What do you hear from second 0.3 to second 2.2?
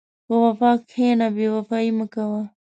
وفا کښېنه، بېوفایي مه